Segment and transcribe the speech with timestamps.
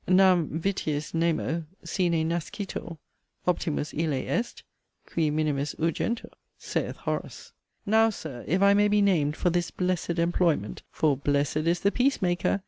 [0.07, 2.97] 'Nam vitiis nemo sine nascitur:
[3.45, 4.63] optimus ille est,
[5.05, 7.53] Qui minimis urgentur' saith Horace).
[7.85, 11.91] Now, Sir, if I may be named for this 'blessed' employment, (for, 'Blessed is the
[11.91, 12.59] peace maker!')